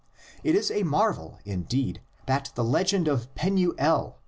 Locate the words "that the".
2.25-2.63